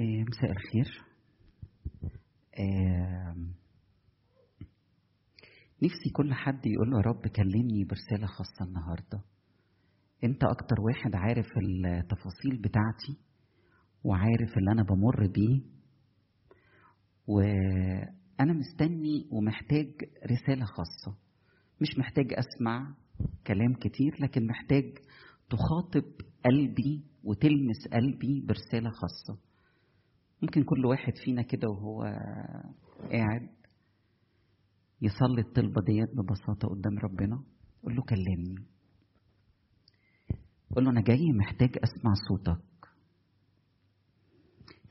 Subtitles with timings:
[0.00, 1.02] إيه، مساء الخير.
[5.82, 9.22] نفسي كل حد يقول يا رب كلمني برسالة خاصة النهاردة.
[10.24, 13.20] أنت أكتر واحد عارف التفاصيل بتاعتي
[14.04, 15.60] وعارف اللي أنا بمر بيه.
[17.26, 19.88] وأنا مستني ومحتاج
[20.30, 21.18] رسالة خاصة.
[21.80, 22.94] مش محتاج أسمع
[23.46, 24.84] كلام كتير لكن محتاج
[25.50, 26.04] تخاطب
[26.44, 29.45] قلبي وتلمس قلبي برسالة خاصة.
[30.42, 32.02] ممكن كل واحد فينا كده وهو
[33.10, 33.48] قاعد
[35.02, 37.44] يصلي الطلبة ديت ببساطة قدام ربنا
[37.82, 38.66] قول له كلمني.
[40.70, 42.64] قول له أنا جاي محتاج أسمع صوتك.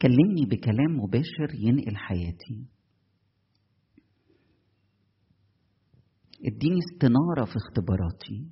[0.02, 2.66] كلمني بكلام مباشر ينقل حياتي.
[6.46, 8.50] اديني استنارة في اختباراتي.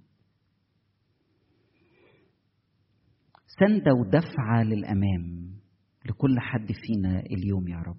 [3.60, 5.63] سندة ودفعة للأمام.
[6.06, 7.98] لكل حد فينا اليوم يا رب.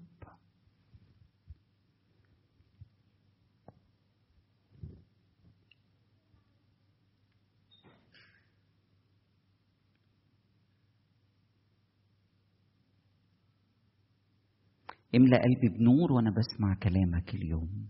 [15.15, 17.89] املأ قلبي بنور وأنا بسمع كلامك اليوم.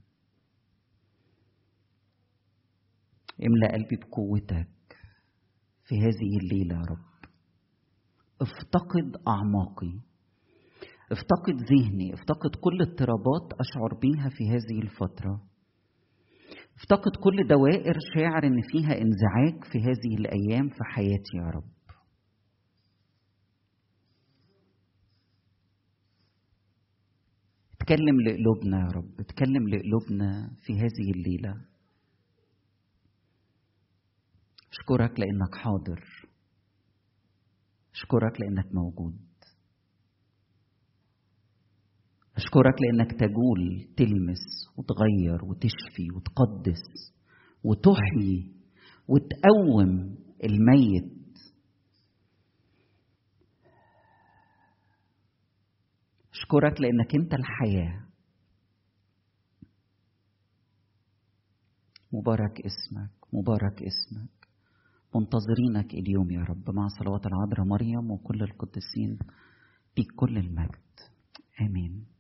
[3.46, 4.98] املأ قلبي بقوتك
[5.86, 7.30] في هذه الليلة يا رب.
[8.42, 10.00] افتقد أعماقي.
[11.12, 15.42] افتقد ذهني افتقد كل اضطرابات أشعر بيها في هذه الفترة.
[16.78, 21.76] افتقد كل دوائر شاعر إن فيها انزعاج في هذه الأيام في حياتي يا رب.
[27.82, 31.66] اتكلم لقلوبنا يا رب اتكلم لقلوبنا في هذه الليلة.
[34.72, 36.28] أشكرك لأنك حاضر.
[37.94, 39.35] أشكرك لأنك موجود.
[42.38, 44.44] أشكرك لأنك تجول تلمس
[44.78, 47.14] وتغير وتشفي وتقدس
[47.64, 48.52] وتحيي
[49.08, 51.16] وتقوم الميت.
[56.34, 58.06] أشكرك لأنك أنت الحياة.
[62.14, 64.48] مبارك اسمك مبارك اسمك.
[65.16, 66.70] منتظرينك اليوم يا رب.
[66.70, 69.20] مع صلوات العذراء مريم وكل القديسين
[70.16, 70.86] كل المجد.
[71.62, 72.15] آمين.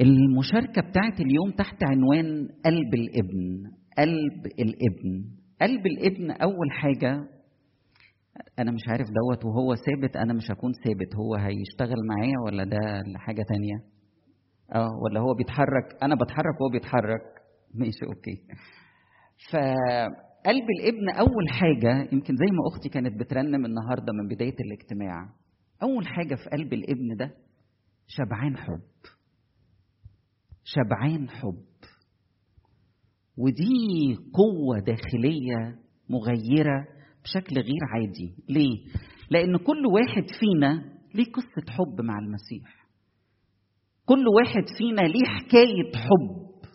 [0.00, 5.24] المشاركة بتاعت اليوم تحت عنوان قلب الابن قلب الابن.
[5.62, 7.28] قلب الابن أول حاجة
[8.58, 11.14] أنا مش عارف دوت وهو ثابت أنا مش هكون ثابت.
[11.16, 12.78] هو هيشتغل معايا ولا ده
[13.16, 13.76] حاجة تانية؟
[14.74, 17.22] آه ولا هو بيتحرك؟ أنا بتحرك وهو بيتحرك.
[17.80, 18.36] ماشي أوكي.
[19.50, 19.56] ف
[20.46, 25.28] قلب الابن أول حاجة يمكن زي ما أختي كانت بترنم النهارده من بداية الاجتماع
[25.82, 27.30] أول حاجة في قلب الابن ده
[28.06, 28.80] شبعان حب.
[30.64, 31.64] شبعان حب.
[33.36, 35.78] ودي قوة داخلية
[36.10, 36.86] مغيرة
[37.24, 38.34] بشكل غير عادي.
[38.48, 38.84] ليه؟
[39.30, 42.86] لأن كل واحد فينا ليه قصة حب مع المسيح.
[44.06, 46.68] كل واحد فينا ليه حكاية حب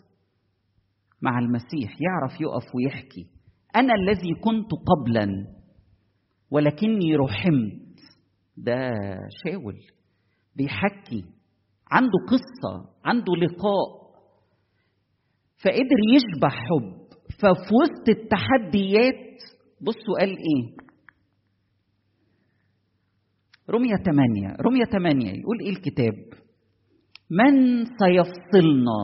[1.22, 1.96] مع المسيح.
[2.00, 3.26] يعرف يقف ويحكي.
[3.76, 5.46] أنا الذي كنت قبلا
[6.50, 8.00] ولكني رحمت.
[8.56, 8.90] ده
[9.44, 9.78] شاول.
[10.56, 11.24] بيحكي.
[11.90, 14.00] عنده قصة عنده لقاء.
[15.64, 17.00] فقدر يشبع حب.
[17.38, 19.38] ففي وسط التحديات
[19.80, 20.76] بصوا قال إيه؟
[23.70, 26.14] رمية 8 رمية 8 يقول إيه الكتاب؟
[27.30, 29.00] من سيفصلنا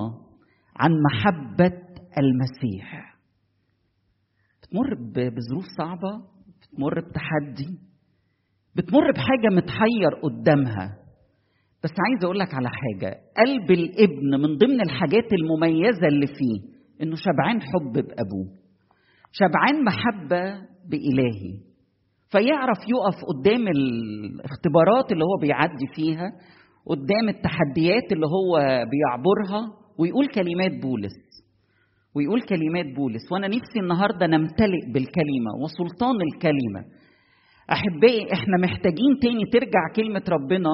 [0.77, 1.73] عن محبة
[2.19, 3.17] المسيح؟
[4.63, 6.11] بتمر بظروف صعبة؟
[6.63, 7.79] بتمر بتحدي؟
[8.75, 10.99] بتمر بحاجة متحير قدامها؟
[11.85, 13.15] بس عايز أقول لك على حاجة.
[13.37, 18.49] قلب الابن من ضمن الحاجات المميزة اللي فيه إنه شبعان حب بأبوه.
[19.33, 20.55] شبعان محبة
[20.91, 21.55] بإلهي.
[22.31, 26.29] فيعرف يقف قدام الاختبارات اللي هو بيعدي فيها
[26.87, 28.59] قدام التحديات اللي هو
[28.91, 31.17] بيعبرها ويقول كلمات بولس.
[32.15, 33.33] ويقول كلمات بولس.
[33.33, 36.85] وأنا نفسي النهارده نمتلئ بالكلمة وسلطان الكلمة.
[37.73, 40.71] أحبائي إحنا محتاجين تاني ترجع كلمة ربنا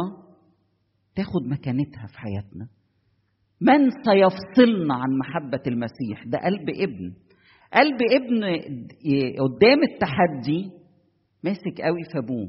[1.14, 2.68] تاخد مكانتها في حياتنا.
[3.60, 7.14] من سيفصلنا عن محبة المسيح؟ ده قلب ابن.
[7.74, 8.44] قلب ابن
[9.40, 10.70] قدام التحدي
[11.44, 12.48] ماسك قوي في أبوه.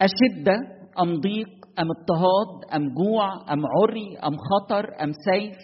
[0.00, 0.56] أشدة
[1.00, 5.56] أم ضيق أم اضطهاد أم جوع أم عري أم خطر أم سيف؟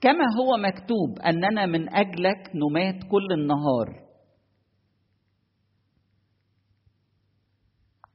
[0.00, 4.08] كما هو مكتوب أننا من أجلك نمات كل النهار.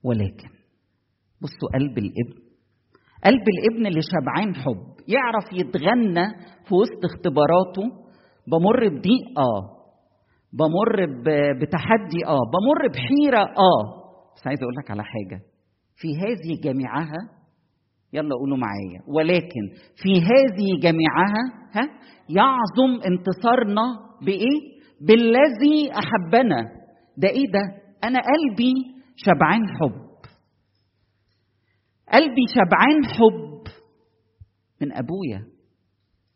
[0.04, 0.53] ولكن
[1.44, 2.44] بصوا قلب الابن.
[3.26, 4.94] قلب الابن اللي شبعان حب.
[5.08, 6.26] يعرف يتغنى
[6.68, 7.84] في وسط اختباراته.
[8.48, 9.62] بمر بضيق آه.
[10.54, 11.06] بمر
[11.62, 12.44] بتحدي آه.
[12.54, 13.84] بمر بحيرة آه.
[14.36, 15.42] بس عايز أقول لك على حاجة.
[15.96, 17.30] في هذه جميعها
[18.14, 19.00] يلا قولوا معايا.
[19.18, 19.64] ولكن
[19.96, 21.44] في هذه جميعها
[21.74, 21.90] ها
[22.30, 23.84] يعظم انتصارنا
[24.26, 26.62] بإيه؟ بالذي أحبنا.
[27.18, 27.64] ده إيه ده؟
[28.04, 28.74] أنا قلبي
[29.16, 30.13] شبعان حب.
[32.14, 33.64] قلبي شبعان حب
[34.82, 35.54] من أبويا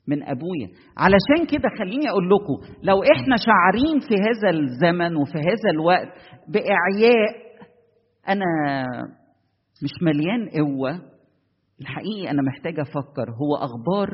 [0.07, 0.67] من أبويا.
[0.97, 6.07] علشان كده خليني أقول لكم لو إحنا شعرين في هذا الزمن وفي هذا الوقت
[6.47, 7.47] بإعياء
[8.29, 8.45] أنا
[9.83, 11.01] مش مليان قوة.
[11.81, 14.09] الحقيقي أنا محتاجه أفكر هو أخبار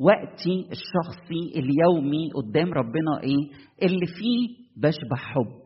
[0.00, 3.50] وقتي الشخصي اليومي قدام ربنا إيه؟
[3.82, 5.58] اللي فيه بشبع حب.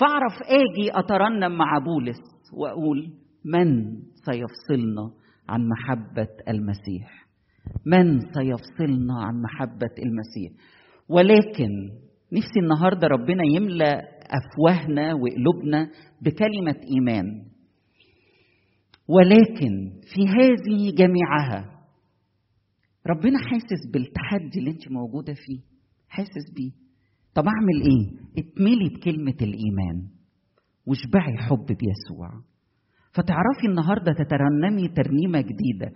[0.00, 2.20] فأعرف آجي أترنم مع بولس
[2.58, 5.10] وأقول من سيفصلنا
[5.48, 7.26] عن محبة المسيح؟
[7.86, 10.52] من سيفصلنا عن محبة المسيح؟
[11.08, 11.70] ولكن
[12.32, 15.90] نفسي النهارده ربنا يملأ أفواهنا وقلوبنا
[16.22, 17.44] بكلمة إيمان.
[19.08, 21.80] ولكن في هذه جميعها
[23.06, 25.60] ربنا حاسس بالتحدي اللي انت موجودة فيه.
[26.08, 26.70] حاسس بيه.
[27.34, 30.08] طب أعمل إيه؟ اتملي بكلمة الإيمان.
[30.86, 32.30] واشبعي حب بيسوع.
[33.16, 35.92] فتعرفي النهارده تترنمي ترنيمة جديدة.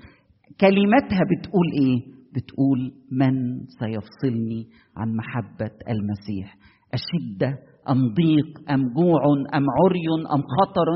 [0.60, 3.34] كلماتها بتقول إيه؟ بتقول من
[3.80, 4.66] سيفصلني
[4.96, 6.56] عن محبة المسيح.
[6.94, 7.58] اشده
[7.90, 9.22] أم ضيق أم جوع
[9.54, 10.88] أم عري أم خطر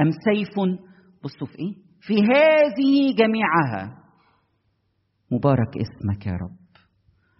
[0.00, 0.54] أم سيف؟
[1.24, 3.98] بصوا في إيه؟ في هذه جميعها.
[5.32, 6.57] مبارك اسمك يا رب.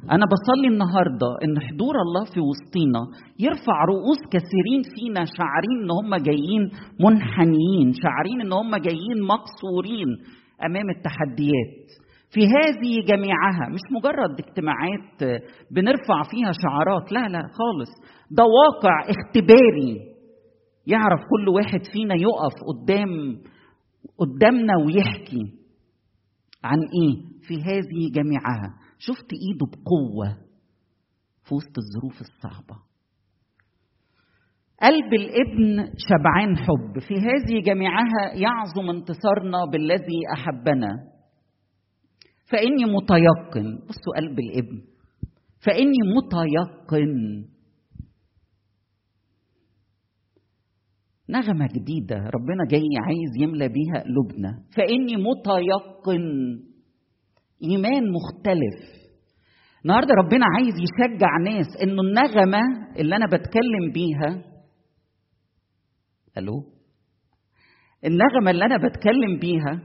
[0.05, 3.03] أنا بصلي النهاردة إن حضور الله في وسطينا
[3.39, 6.63] يرفع رؤوس كثيرين فينا شاعرين إن هم جايين
[7.01, 10.09] منحنيين شاعرين إن هم جايين مقصورين
[10.67, 11.87] أمام التحديات.
[12.31, 17.91] في هذه جميعها مش مجرد اجتماعات بنرفع فيها شعارات لا لا خالص.
[18.31, 19.99] ده واقع اختباري.
[20.87, 23.09] يعرف كل واحد فينا يقف قدام
[24.19, 25.43] قدامنا ويحكي.
[26.65, 27.15] عن إيه؟
[27.49, 28.75] في هذه جميعها.
[28.99, 30.49] شفت ايده بقوة
[31.45, 32.77] في وسط الظروف الصعبة.
[34.83, 36.99] قلب الابن شبعان حب.
[36.99, 40.89] في هذه جميعها يعظم انتصارنا بالذي أحبنا.
[42.51, 43.79] فإني متيقن.
[43.89, 44.83] بصوا قلب الابن.
[45.67, 47.45] فإني متيقن.
[51.29, 52.17] نغمة جديدة.
[52.17, 54.65] ربنا جاي عايز يملى بيها قلوبنا.
[54.77, 56.25] فإني متيقن.
[57.65, 58.99] إيمان مختلف.
[59.85, 62.61] النهارده ربنا عايز يشجع ناس إنه النغمة
[62.97, 64.45] اللي أنا بتكلم بيها
[66.39, 66.65] ألو؟
[68.05, 69.83] النغمة اللي أنا بتكلم بيها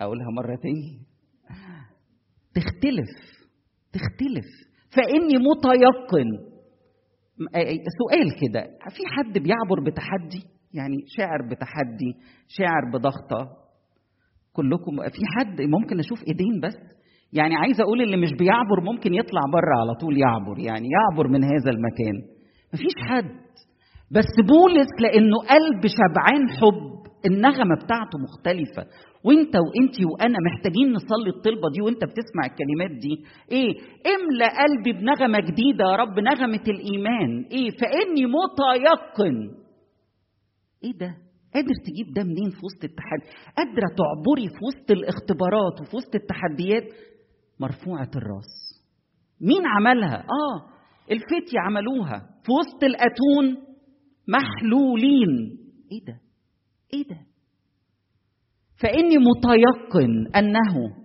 [0.00, 1.06] أقولها مرة تاني.
[2.54, 3.40] تختلف
[3.92, 4.44] تختلف.
[4.90, 6.54] فإني متيقن.
[7.98, 12.14] سؤال كده في حد بيعبر بتحدي؟ يعني شاعر بتحدي
[12.48, 13.63] شاعر بضغطة؟
[14.56, 16.76] كلكم في حد ممكن أشوف إيدين بس؟
[17.32, 21.44] يعني عايز أقول اللي مش بيعبر ممكن يطلع بره على طول يعبر يعني يعبر من
[21.44, 22.16] هذا المكان.
[22.74, 23.30] مفيش حد.
[24.10, 26.94] بس بولس لأنه قلب شبعان حب
[27.26, 28.82] النغمة بتاعته مختلفة.
[29.24, 33.14] وإنت وانت وأنا محتاجين نصلي الطلبة دي وإنت بتسمع الكلمات دي.
[33.52, 33.70] إيه؟
[34.14, 37.44] املأ قلبي بنغمة جديدة يا رب نغمة الإيمان.
[37.52, 39.36] إيه؟ فإني متيقن.
[40.84, 41.23] إيه ده؟
[41.54, 43.24] قادر تجيب ده منين في وسط التحدي؟
[43.56, 46.84] قادرة تعبري في وسط الاختبارات وفي وسط التحديات؟
[47.60, 48.82] مرفوعة الراس.
[49.40, 50.74] مين عملها؟ آه
[51.10, 53.64] الفتية عملوها في وسط الأتون
[54.28, 55.58] محلولين.
[55.92, 56.20] إيه ده؟
[56.94, 57.20] إيه ده؟
[58.80, 61.03] فإني متيقن أنه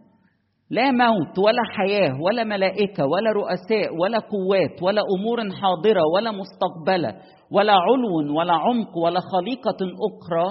[0.69, 7.21] لا موت ولا حياة ولا ملائكة ولا رؤساء ولا قوات ولا أمور حاضرة ولا مستقبلة
[7.51, 10.47] ولا علو ولا عمق ولا خليقة أخرى.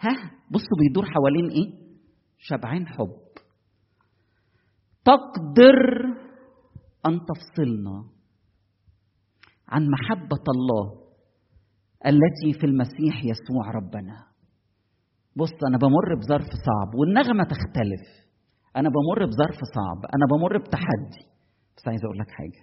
[0.00, 1.72] ها؟ بصوا بيدور حوالين إيه؟
[2.38, 3.16] شبعان حب.
[5.04, 5.78] تقدر
[7.06, 8.04] أن تفصلنا
[9.68, 11.06] عن محبة الله
[12.06, 14.26] التي في المسيح يسوع ربنا.
[15.36, 18.25] بص أنا بمر بظرف صعب والنغمة تختلف.
[18.76, 21.22] أنا بمر بظرف صعب أنا بمر بتحدي.
[21.76, 22.62] بس عايز أقول لك حاجة.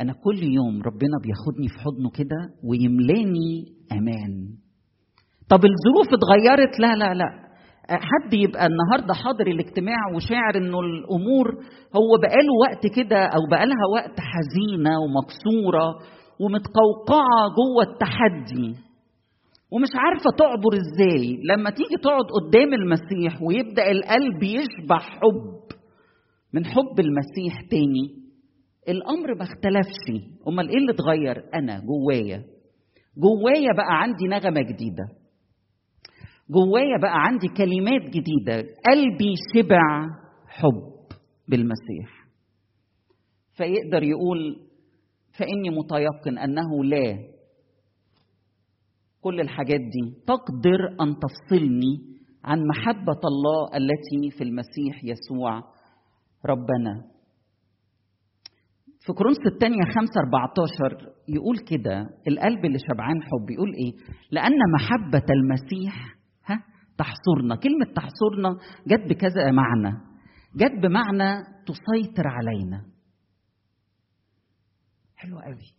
[0.00, 3.52] أنا كل يوم ربنا بياخدني في حضنه كده ويملاني
[3.92, 4.48] أمان.
[5.48, 7.46] طب الظروف اتغيرت؟ لا لا لا.
[7.90, 11.46] حد يبقى النهارده حاضر الاجتماع وشاعر إنه الأمور
[11.96, 15.86] هو بقاله وقت كده أو بقالها وقت حزينة ومكسورة
[16.40, 18.85] ومتقوقعة جوه التحدي.
[19.72, 21.40] ومش عارفة تعبر إزاي.
[21.44, 25.66] لما تيجي تقعد قدام المسيح ويبدأ القلب يشبع حب
[26.52, 28.26] من حب المسيح تاني
[28.88, 30.28] الأمر ما اختلفش.
[30.48, 32.44] أمال إيه اللي اتغير؟ أنا جوايا.
[33.16, 35.04] جوايا بقى عندي نغمة جديدة.
[36.50, 38.68] جوايا بقى عندي كلمات جديدة.
[38.90, 39.80] قلبي شبع
[40.48, 41.16] حب
[41.48, 42.26] بالمسيح.
[43.56, 44.56] فيقدر يقول
[45.38, 47.35] فإني متيقن أنه لا.
[49.26, 51.94] كل الحاجات دي تقدر أن تفصلني
[52.44, 55.60] عن محبة الله التي في المسيح يسوع
[56.46, 57.04] ربنا
[59.06, 63.92] في كورنثوس الثانية 5 14 يقول كده القلب اللي شبعان حب يقول إيه؟
[64.30, 66.16] لأن محبة المسيح
[66.46, 66.62] ها
[66.98, 68.56] تحصرنا، كلمة تحصرنا
[68.86, 69.96] جت بكذا معنى.
[70.56, 72.84] جت بمعنى تسيطر علينا.
[75.16, 75.75] حلو قوي.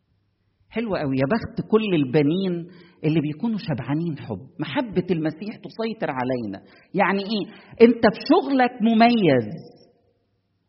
[0.77, 1.17] حلو قوي.
[1.17, 2.67] يا بخت كل البنين
[3.03, 6.59] اللي بيكونوا شبعانين حب، محبة المسيح تسيطر علينا.
[6.93, 7.45] يعني إيه؟
[7.87, 9.49] أنت في شغلك مميز.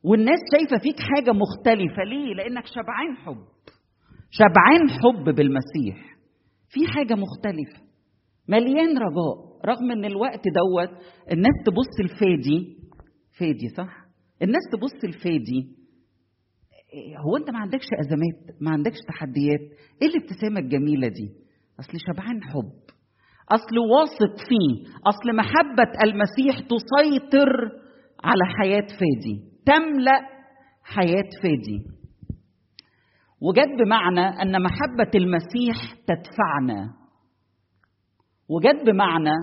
[0.05, 2.03] والناس شايفة فيك حاجة مختلفة.
[2.05, 3.45] ليه؟ لأنك شبعان حب.
[4.31, 6.17] شبعان حب بالمسيح.
[6.69, 7.89] في حاجة مختلفة.
[8.49, 9.49] مليان رجاء.
[9.67, 12.77] رغم إن الوقت دوت الناس تبص الفادي
[13.39, 13.93] فادي صح؟
[14.43, 15.78] الناس تبص الفادي
[17.27, 19.61] هو انت ما عندكش أزمات ما عندكش تحديات
[20.03, 21.29] إيه الابتسامة الجميلة دي؟
[21.81, 22.73] أصل شبعان حب
[23.51, 27.51] أصل واثق فيه أصل محبة المسيح تسيطر
[28.25, 30.21] على حياة فادي تملأ
[30.83, 31.85] حياة فادي.
[33.41, 36.95] وجد بمعنى أن محبة المسيح تدفعنا.
[38.49, 39.35] وجد بمعنى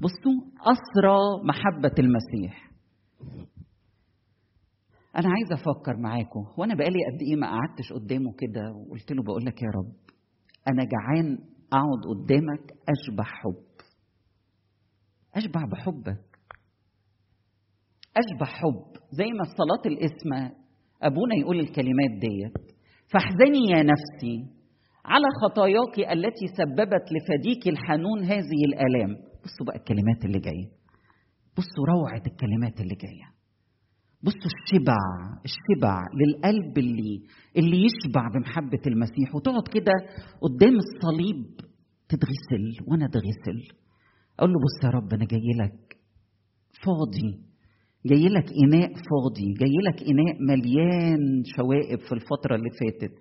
[0.00, 2.63] بصوا أسرى محبة المسيح.
[5.16, 6.44] أنا عايز أفكر معاكم.
[6.58, 9.92] وأنا بقالي قد إيه ما قعدتش قدامه كده وقلت له بقول لك يا رب
[10.68, 11.38] أنا جعان
[11.72, 13.64] أقعد قدامك أشبع حب.
[15.34, 16.24] أشبع بحبك.
[18.16, 18.84] أشبع حب.
[19.10, 20.54] زي ما في صلاه الاسم
[21.02, 22.74] أبونا يقول الكلمات ديت.
[23.12, 24.36] فاحزني يا نفسي
[25.04, 29.10] على خطاياك التي سببت لفديك الحنون هذه الآلام.
[29.44, 30.68] بصوا بقى الكلمات اللي جاية.
[31.56, 33.33] بصوا روعة الكلمات اللي جاية.
[34.24, 34.96] بصوا الشبع
[35.44, 37.20] الشبع للقلب اللي
[37.56, 39.34] اللي يشبع بمحبه المسيح.
[39.34, 39.92] وتقعد كده
[40.42, 41.44] قدام الصليب
[42.08, 43.58] تتغسل وأنا أتغسل.
[44.38, 45.96] أقول له بص يا رب أنا جاي لك
[46.84, 47.30] فاضي.
[48.06, 49.48] جاي لك إناء فاضي.
[49.60, 53.14] جاي لك إناء مليان شوائب في الفترة اللي فاتت.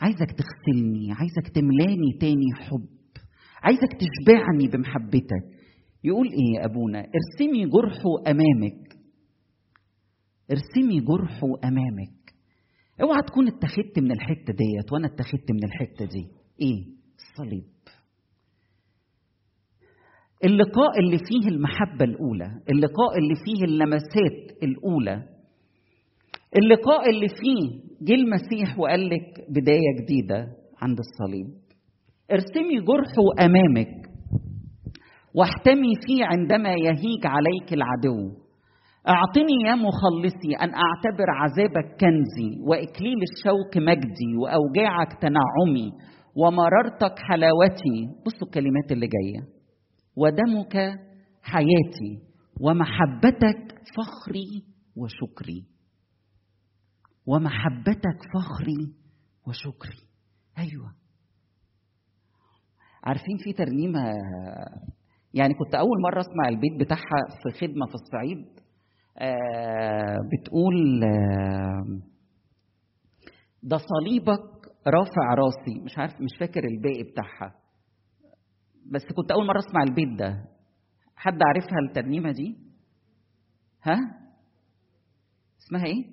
[0.00, 2.88] عايزك تغسلني عايزك تملاني تاني حب.
[3.62, 5.44] عايزك تشبعني بمحبتك.
[6.04, 8.89] يقول إيه أبونا؟ ارسمي جرحه أمامك.
[10.50, 12.20] ارسمي جرحه أمامك.
[13.02, 16.26] اوعى تكون اتخذت من الحتة ديت وأنا اتخذت من الحتة دي.
[16.62, 16.84] إيه؟
[17.16, 17.64] الصليب
[20.44, 25.24] اللقاء اللي فيه المحبة الأولى اللقاء اللي فيه اللمسات الأولى
[26.56, 30.46] اللقاء اللي فيه جه المسيح وقال لك بداية جديدة
[30.82, 31.46] عند الصليب.
[32.32, 34.10] ارسمي جرحه أمامك
[35.34, 38.39] واحتمي فيه عندما يهيج عليك العدو.
[39.08, 45.92] أعطني يا مخلصي أن أعتبر عذابك كنزي وإكليل الشوك مجدي وأوجاعك تنعمي
[46.36, 48.06] ومررتك حلاوتي.
[48.26, 49.46] بصوا الكلمات اللي جاية.
[50.16, 50.76] ودمك
[51.42, 52.22] حياتي
[52.60, 54.64] ومحبتك فخري
[54.96, 55.66] وشكري.
[57.26, 58.94] ومحبتك فخري
[59.48, 59.98] وشكري.
[60.58, 60.94] أيوه.
[63.04, 64.00] عارفين في ترنيمة
[65.34, 68.59] يعني كنت أول مرة أسمع البيت بتاعها في خدمة في الصعيد.
[70.32, 72.00] بتقول آه
[73.62, 74.50] ده صليبك
[74.86, 75.80] رافع راسي.
[75.84, 77.54] مش عارف مش فاكر الباقي بتاعها.
[78.92, 80.44] بس كنت أول مرة أسمع البيت ده.
[81.16, 82.56] حد عارفها الترنيمة دي؟
[83.82, 83.96] ها؟
[85.60, 86.04] اسمها إيه؟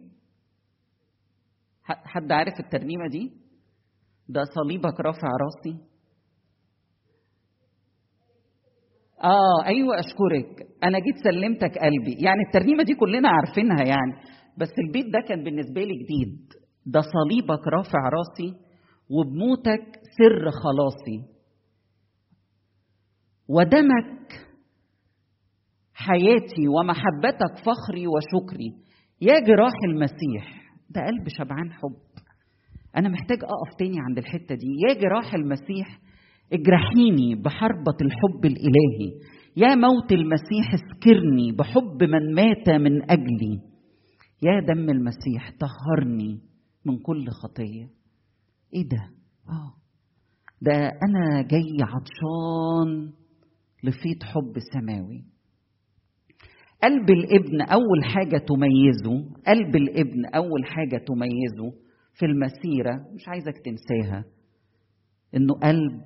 [1.84, 3.32] حد عارف الترنيمة دي؟
[4.30, 5.80] ده صليبك رافع راسي.
[9.24, 10.68] آه أيوه أشكرك.
[10.84, 12.16] أنا جيت سلمتك قلبي.
[12.26, 14.14] يعني الترنيمة دي كلنا عارفينها يعني.
[14.58, 16.54] بس البيت ده كان بالنسبة لي جديد.
[16.86, 18.54] ده صليبك رافع راسي
[19.10, 19.86] وبموتك
[20.18, 21.38] سر خلاصي.
[23.50, 24.48] ودمك
[25.94, 28.72] حياتي ومحبتك فخري وشكري.
[29.22, 30.72] يا جراح المسيح.
[30.90, 31.98] ده قلب شبعان حب.
[32.98, 34.68] أنا محتاج أقف تاني عند الحتة دي.
[34.90, 36.00] يا جراح المسيح
[36.54, 39.12] اجرحيني بحربة الحب الإلهي.
[39.58, 43.60] يا موت المسيح اسكرني بحب من مات من أجلي.
[44.44, 46.40] يا دم المسيح طهرني
[46.86, 47.86] من كل خطية.
[48.74, 49.04] إيه ده؟
[49.50, 49.74] آه.
[50.62, 50.72] ده
[51.10, 53.12] أنا جاي عطشان
[53.84, 55.24] لفيض حب سماوي.
[56.84, 61.78] قلب الابن أول حاجة تميزه قلب الابن أول حاجة تميزه
[62.14, 64.26] في المسيرة مش عايزك تنساها
[65.36, 66.02] إنه قلب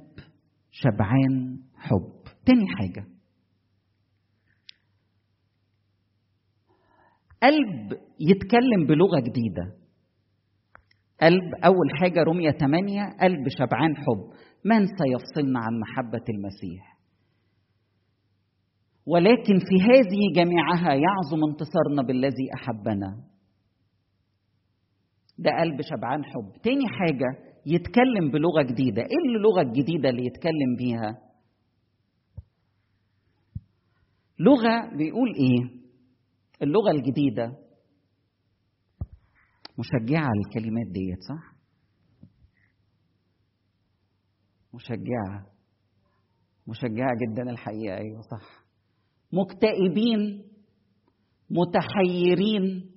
[0.72, 2.24] شبعان حب.
[2.46, 3.08] تاني حاجة.
[7.44, 9.78] قلب يتكلم بلغة جديدة.
[11.22, 14.42] قلب أول حاجة رميه 8 قلب شبعان حب.
[14.66, 16.98] من سيفصلنا عن محبة المسيح؟
[19.06, 23.24] ولكن في هذه جميعها يعظم انتصارنا بالذي أحبنا.
[25.38, 26.62] ده قلب شبعان حب.
[26.64, 29.02] تاني حاجة يتكلم بلغة جديدة.
[29.02, 31.32] إيه اللغة الجديده اللي يتكلم بيها؟
[34.40, 35.82] لغة بيقول إيه؟
[36.62, 37.58] اللغة الجديدة.
[39.80, 41.56] مشجعة الكلمات ديت صح؟
[44.74, 45.52] مشجعة.
[46.68, 47.98] مشجعة جدا الحقيقة.
[47.98, 48.66] أيوه صح.
[49.34, 50.52] مكتئبين.
[51.50, 52.92] متحيرين.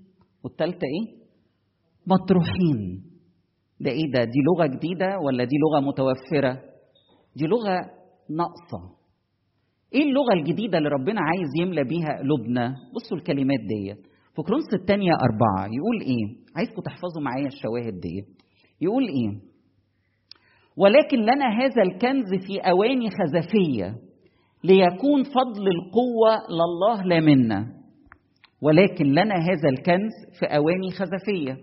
[0.44, 1.24] والتالتة إيه؟
[2.06, 3.13] مطروحين.
[3.80, 6.60] ده إيه ده؟ دي لغة جديدة ولا دي لغة متوفرة؟
[7.36, 7.76] دي لغة
[8.30, 8.94] ناقصة.
[9.94, 14.06] إيه اللغة الجديدة اللي ربنا عايز يملى بيها قلوبنا بصوا الكلمات ديت.
[14.36, 18.24] في كرونس الثانية أربعة يقول إيه؟ عايزكم تحفظوا معايا الشواهد دي
[18.80, 19.40] يقول إيه؟
[20.76, 23.94] ولكن لنا هذا الكنز في أواني خزفية
[24.64, 27.66] ليكون فضل القوة لله لا منا.
[28.62, 31.56] ولكن لنا هذا الكنز في أواني خزفية.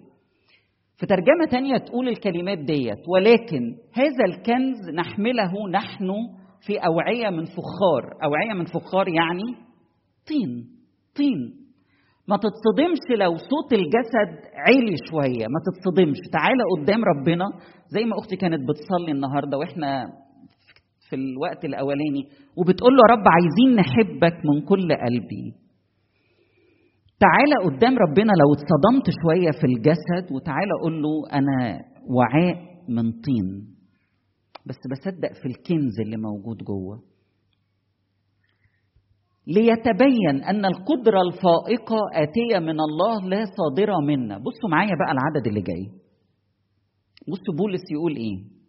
[1.01, 6.07] في ترجمة تانية تقول الكلمات ديت ولكن هذا الكنز نحمله نحن
[6.65, 8.03] في أوعية من فخار.
[8.23, 9.43] أوعية من فخار يعني
[10.27, 10.65] طين
[11.15, 11.39] طين.
[12.27, 14.31] ما تتصدمش لو صوت الجسد
[14.67, 16.17] عالي شوية ما تتصدمش.
[16.33, 17.45] تعالى قدام ربنا
[17.87, 20.05] زي ما أختي كانت بتصلي النهاردة وإحنا
[21.09, 22.23] في الوقت الأولاني
[22.57, 25.45] وبتقول له يا رب عايزين نحبك من كل قلبي.
[27.25, 31.79] تعالى قدام ربنا لو اتصدمت شوية في الجسد وتعالى قول له أنا
[32.15, 32.55] وعاء
[32.89, 33.75] من طين.
[34.65, 37.03] بس بصدق في الكنز اللي موجود جوه.
[39.47, 44.37] ليتبين أن القدرة الفائقة آتية من الله لا صادرة منا.
[44.37, 45.85] بصوا معايا بقى العدد اللي جاي.
[47.27, 48.61] بصوا بولس يقول إيه.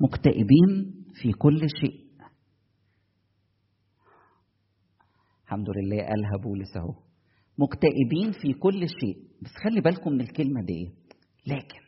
[0.00, 2.02] مكتئبين في كل شيء.
[5.44, 6.94] الحمد لله قالها بولس أهو.
[7.58, 9.16] مكتئبين في كل شيء.
[9.42, 10.90] بس خلي بالكم من الكلمة دي
[11.46, 11.82] لكن.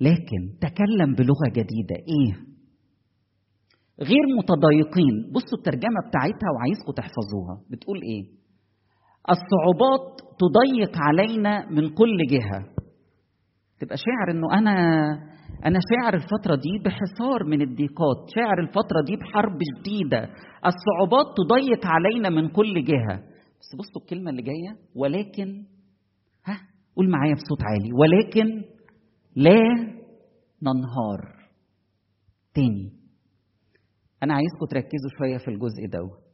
[0.00, 1.96] لكن تكلم بلغة جديدة.
[1.96, 2.32] إيه؟
[4.00, 5.32] غير متضايقين.
[5.32, 7.64] بصوا الترجمة بتاعتها وعايزكم تحفظوها.
[7.70, 8.38] بتقول إيه؟
[9.30, 12.77] الصعوبات تضيق علينا من كل جهة.
[13.80, 14.74] تبقى شاعر إنه أنا
[15.66, 20.30] أنا شاعر الفترة دي بحصار من الضيقات، شاعر الفترة دي بحرب شديدة،
[20.66, 23.16] الصعوبات تضيق علينا من كل جهة.
[23.60, 25.64] بس بصوا الكلمة اللي جاية ولكن
[26.46, 26.60] ها
[26.96, 28.64] قول معايا بصوت عالي ولكن
[29.36, 29.60] لا
[30.62, 31.34] ننهار.
[32.54, 32.92] تاني
[34.22, 36.28] أنا عايزكم تركزوا شوية في الجزء دوت.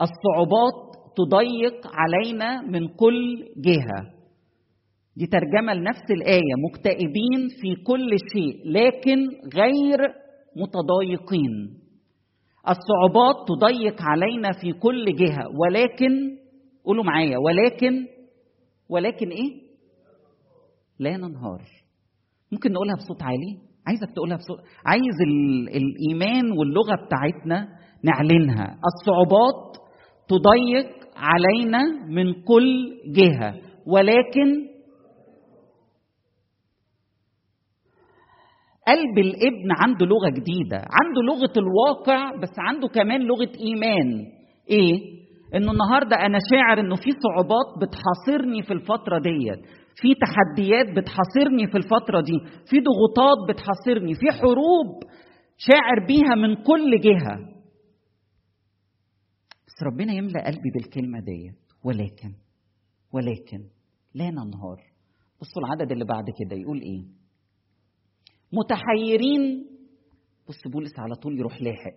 [0.00, 4.15] الصعوبات تضيق علينا من كل جهة
[5.16, 9.18] دي ترجمه لنفس الآية مكتئبين في كل شيء لكن
[9.56, 9.98] غير
[10.56, 11.74] متضايقين.
[12.68, 16.36] الصعوبات تضيق علينا في كل جهة ولكن
[16.84, 18.06] قولوا معايا ولكن
[18.88, 19.52] ولكن إيه؟
[20.98, 21.62] لا ننهار.
[22.52, 23.52] ممكن نقولها بصوت عالي؟
[23.86, 25.68] عايزك تقولها بصوت عايز ال...
[25.68, 27.68] الإيمان واللغة بتاعتنا
[28.02, 28.78] نعلنها.
[28.86, 29.76] الصعوبات
[30.28, 33.54] تضيق علينا من كل جهة
[33.86, 34.75] ولكن
[38.88, 44.24] قلب الابن عنده لغة جديدة عنده لغة الواقع بس عنده كمان لغة إيمان.
[44.70, 45.16] إيه؟
[45.54, 49.60] إنه النهارده أنا شاعر إنه في صعوبات بتحاصرني في الفترة ديت
[50.00, 52.38] في تحديات بتحاصرني في الفترة دي
[52.70, 55.02] في ضغوطات بتحاصرني في حروب
[55.56, 57.36] شاعر بيها من كل جهة.
[59.66, 61.54] بس ربنا يملأ قلبي بالكلمة ديت.
[61.84, 62.32] ولكن
[63.12, 63.58] ولكن
[64.14, 64.78] لا ننهار.
[65.40, 67.02] بصوا العدد اللي بعد كده يقول إيه؟
[68.52, 69.66] متحيرين.
[70.48, 71.96] بص بولس على طول يروح لاحق.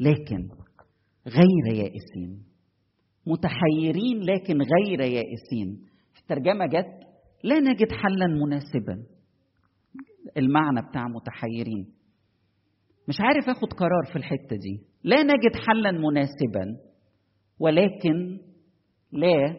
[0.00, 0.48] لكن
[1.26, 2.44] غير يائسين.
[3.26, 5.86] متحيرين لكن غير يائسين.
[6.14, 7.06] في الترجمة جت
[7.44, 9.06] لا نجد حلا مناسبا.
[10.36, 11.92] المعنى بتاع متحيرين.
[13.08, 14.80] مش عارف آخد قرار في الحتة دي.
[15.04, 16.92] لا نجد حلا مناسبا
[17.58, 18.38] ولكن
[19.12, 19.56] لا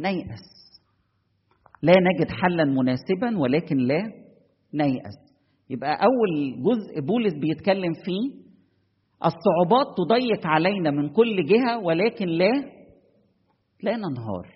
[0.00, 0.54] نيأس.
[1.82, 4.23] لا نجد حلا مناسبا ولكن لا
[4.74, 5.34] نيأس.
[5.70, 8.44] يبقى أول جزء بولس بيتكلم فيه
[9.24, 12.52] الصعوبات تضيق علينا من كل جهة ولكن لا
[13.82, 14.46] لا ننهار.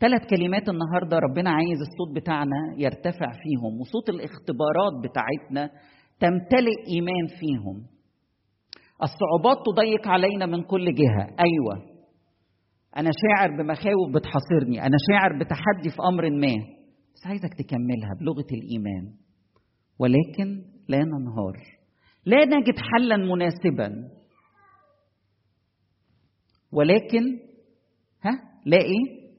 [0.00, 5.70] ثلاث كلمات النهارده ربنا عايز الصوت بتاعنا يرتفع فيهم وصوت الاختبارات بتاعتنا
[6.20, 7.86] تمتلئ إيمان فيهم.
[9.02, 11.24] الصعوبات تضيق علينا من كل جهة.
[11.24, 11.90] أيوه.
[12.96, 16.79] أنا شاعر بمخاوف بتحاصرني أنا شاعر بتحدي في أمر ما.
[17.20, 19.14] بس عايزك تكملها بلغة الإيمان.
[19.98, 21.62] ولكن لا ننهار.
[22.26, 24.10] لا نجد حلا مناسبا.
[26.72, 27.38] ولكن
[28.22, 29.30] ها؟ لا إيه؟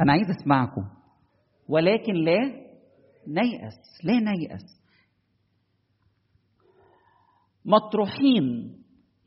[0.00, 0.88] أنا عايز أسمعكم.
[1.68, 2.38] ولكن لا
[3.26, 4.80] نيأس لا نيأس.
[7.64, 8.76] مطروحين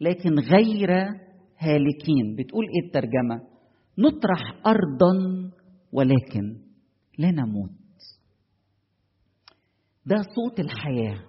[0.01, 0.91] لكن غير
[1.57, 2.35] هالكين.
[2.37, 3.47] بتقول إيه الترجمة؟
[3.97, 5.51] نطرح ارضا
[5.91, 6.61] ولكن
[7.17, 7.69] لا نموت.
[10.05, 11.19] ده صوت الحياة.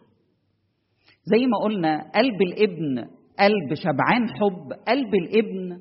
[1.24, 2.98] زي ما قلنا قلب الابن
[3.38, 5.80] قلب شبعان حب قلب الابن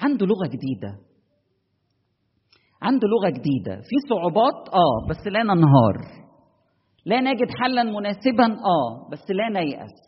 [0.00, 0.98] عنده لغة جديدة.
[2.82, 3.80] عنده لغة جديدة.
[3.80, 6.22] في صعوبات آه بس لا ننهار.
[7.06, 10.02] لا نجد حلا مناسبا آه بس لا نيأس.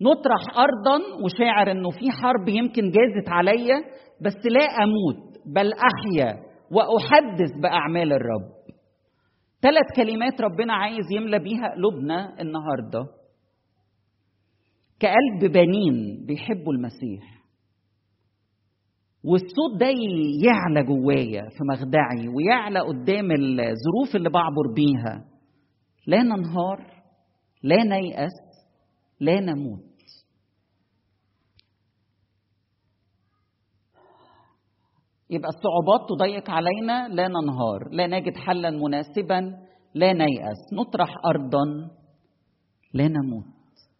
[0.00, 3.84] نطرح ارضا وشاعر إنه في حرب يمكن جازت عليا
[4.22, 6.51] بس لا أموت بل أحيا.
[6.72, 8.52] وأحدث بأعمال الرب.
[9.62, 13.06] ثلاث كلمات ربنا عايز يملى بيها قلوبنا النهارده.
[15.00, 17.42] كقلب بنين بيحبوا المسيح.
[19.24, 19.86] والصوت ده
[20.46, 25.24] يعلى جوايا في مخدعي ويعلى قدام الظروف اللي بعبر بيها.
[26.06, 27.02] لا ننهار
[27.62, 28.32] لا نيأس
[29.20, 29.91] لا نموت.
[35.32, 39.40] يبقى الصعوبات تضيق علينا لا ننهار لا نجد حلا مناسبا
[39.94, 41.64] لا نيأس نطرح أرضا
[42.94, 43.44] لا نموت.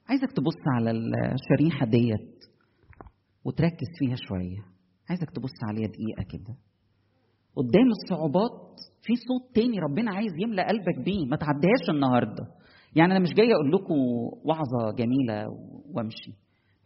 [0.09, 2.39] عايزك تبص على الشريحة ديت
[3.45, 4.63] وتركز فيها شوية.
[5.09, 6.55] عايزك تبص عليها دقيقة كده.
[7.57, 8.61] قدام الصعوبات
[9.03, 11.27] في صوت تاني ربنا عايز يملى قلبك بيه.
[11.31, 12.45] ما تعديهاش النهارده.
[12.97, 13.95] يعني أنا مش جاي أقول لكم
[14.45, 15.47] وعظة جميلة
[15.95, 16.33] وأمشي.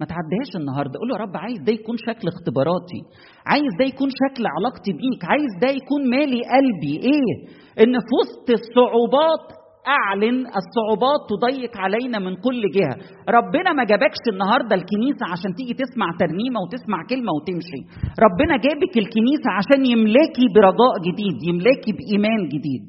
[0.00, 0.94] ما تعديهاش النهارده.
[0.98, 3.00] قول له يا رب عايز ده يكون شكل اختباراتي.
[3.52, 5.22] عايز ده يكون شكل علاقتي بيك.
[5.32, 6.94] عايز ده يكون مالي قلبي.
[7.10, 7.32] إيه؟
[7.82, 9.46] إن في وسط الصعوبات
[9.98, 10.38] أعلن.
[10.60, 12.96] الصعوبات تضيق علينا من كل جهة.
[13.36, 17.80] ربنا ما جابكش النهارده الكنيسة عشان تيجي تسمع ترنيمة وتسمع كلمة وتمشي.
[18.26, 22.84] ربنا جابك الكنيسة عشان يملاكي برجاء جديد يملاكي بإيمان جديد.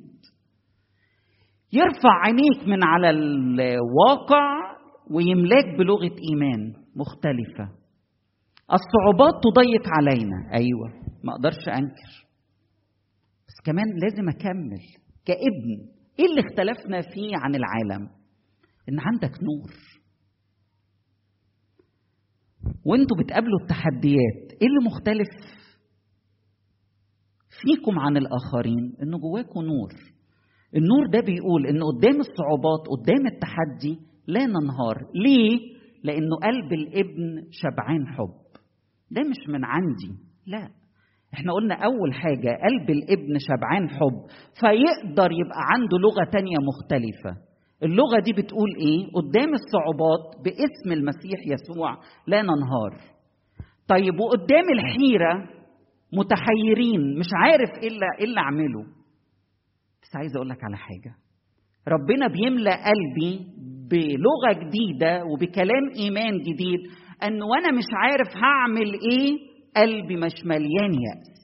[1.73, 4.45] يرفع عينيك من على الواقع
[5.11, 6.73] ويملاك بلغة إيمان.
[6.97, 7.77] مختلفة.
[8.73, 10.53] الصعوبات تضيق علينا.
[10.53, 10.87] أيوه
[11.23, 12.27] ما أقدرش أنكر.
[13.47, 14.81] بس كمان لازم أكمل.
[15.25, 18.09] كابن إيه اللي اختلفنا فيه عن العالم؟
[18.89, 19.71] إن عندك نور.
[22.85, 24.51] وأنتوا بتقابلوا التحديات.
[24.61, 25.29] إيه اللي مختلف
[27.61, 29.93] فيكم عن الآخرين؟ ان جواكم نور.
[30.75, 34.97] النور ده بيقول إن قدام الصعوبات قدام التحدي لا ننهار.
[35.15, 38.33] ليه؟ لأنه قلب الابن شبعان حب.
[39.11, 40.11] ده مش من عندي.
[40.47, 40.69] لا.
[41.33, 44.17] إحنا قلنا أول حاجة قلب الابن شبعان حب
[44.59, 47.41] فيقدر يبقى عنده لغة تانية مختلفة.
[47.83, 52.97] اللغة دي بتقول إيه؟ قدام الصعوبات باسم المسيح يسوع لا ننهار.
[53.87, 55.49] طيب وقدام الحيرة
[56.13, 58.83] متحيرين مش عارف إيه اللي, إيه اللي أعمله.
[60.03, 61.15] بس عايز أقول لك على حاجة.
[61.87, 63.45] ربنا بيملى قلبي
[63.91, 66.79] بلغة جديدة وبكلام إيمان جديد
[67.23, 69.37] أن وأنا مش عارف هعمل إيه
[69.77, 71.37] قلبي مش مليان يأس.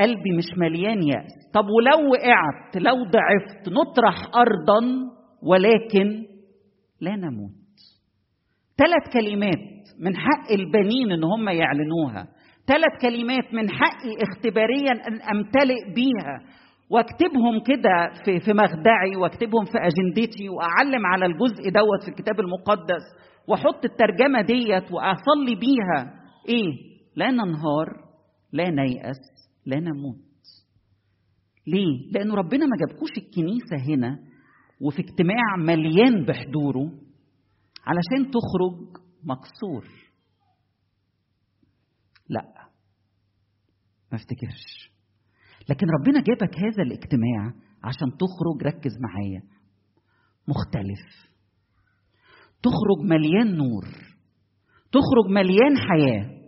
[0.00, 1.32] قلبي مش مليان يأس.
[1.54, 4.80] طب ولو وقعت لو ضعفت نطرح أرضا
[5.42, 6.26] ولكن
[7.00, 7.52] لا نموت.
[8.76, 12.28] ثلاث كلمات من حق البنين إن هم يعلنوها.
[12.66, 16.61] ثلاث كلمات من حقي اختباريا أن أمتلئ بيها.
[16.92, 23.02] واكتبهم كده في في مخدعي واكتبهم في أجندتي وأعلم على الجزء دوت في الكتاب المقدس
[23.48, 27.88] وأحط الترجمة ديت وأصلي بيها إيه؟ لا ننهار
[28.52, 30.16] لا نيأس لا نموت.
[31.66, 34.18] ليه؟ لأنه ربنا ما جابكوش الكنيسة هنا
[34.80, 36.90] وفي اجتماع مليان بحضوره
[37.86, 39.86] علشان تخرج مكسور.
[42.28, 42.42] لا.
[44.12, 44.91] ما افتكرش.
[45.68, 47.52] لكن ربنا جابك هذا الاجتماع
[47.84, 49.42] عشان تخرج ركز معايا
[50.48, 51.32] مختلف.
[52.62, 53.84] تخرج مليان نور
[54.92, 56.42] تخرج مليان حياة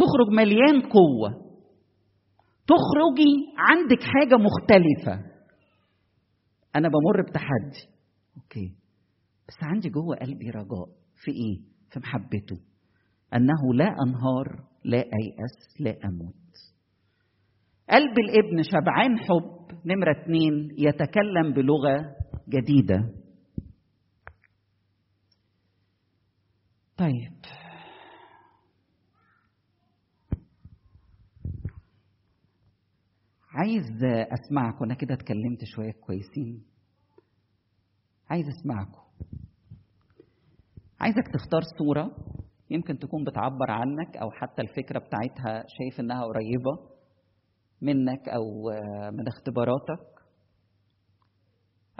[0.00, 1.50] تخرج مليان قوة.
[2.66, 5.30] تخرجي عندك حاجة مختلفة.
[6.76, 7.94] أنا بمر بتحدي.
[8.36, 8.74] أوكي.
[9.48, 10.88] بس عندي جوه قلبي رجاء.
[11.16, 12.56] في إيه؟ في محبته.
[13.34, 16.69] أنه لا أنهار لا أيأس لا أموت.
[17.90, 22.16] قلب الابن شبعان حب نمرة اتنين يتكلم بلغة
[22.48, 23.14] جديدة.
[26.96, 27.40] طيب.
[33.52, 36.64] عايز أسمعكم أنا كده اتكلمت شوية كويسين.
[38.30, 39.02] عايز أسمعكم.
[41.00, 42.16] عايزك تختار صورة
[42.70, 46.89] يمكن تكون بتعبر عنك أو حتى الفكرة بتاعتها شايف إنها قريبة.
[47.82, 48.70] منك أو
[49.10, 50.10] من اختباراتك؟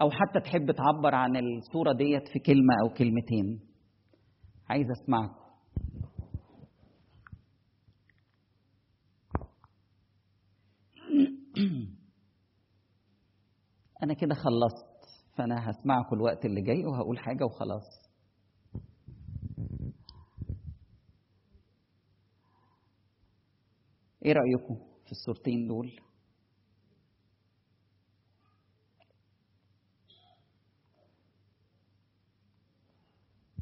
[0.01, 3.61] أو حتى تحب تعبر عن الصورة ديت في كلمة أو كلمتين؟
[4.69, 5.41] عايز اسمعكم
[14.03, 14.91] أنا كده خلصت
[15.37, 18.01] فأنا هسمعكم الوقت اللي جاي وهقول حاجة وخلاص.
[24.25, 26.01] إيه رأيكم؟ في الصورتين دول.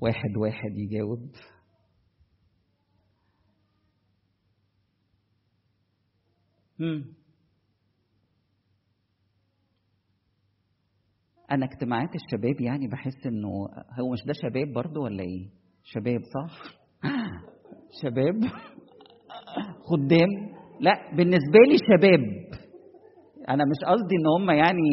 [0.00, 1.32] واحد واحد يجاوب.
[6.80, 7.14] هم.
[11.50, 13.48] أنا اجتماعات الشباب يعني بحس إنه
[14.00, 15.50] هو مش ده شباب برضو ولا إيه؟
[15.82, 16.62] شباب صح؟
[18.02, 18.40] شباب؟
[19.84, 22.20] خدام؟ لا بالنسبة لي شباب.
[23.48, 24.90] أنا مش قصدي إن هم يعني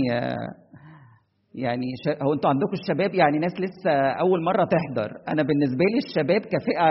[1.56, 1.86] يعني.
[2.22, 5.12] هو أنتوا عندكم الشباب يعني ناس لسه أول مرة تحضر.
[5.28, 6.90] أنا بالنسبة لي الشباب كفئة